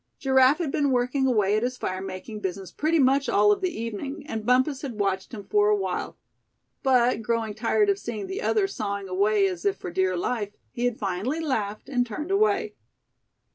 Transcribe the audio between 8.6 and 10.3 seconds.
sawing away as if for dear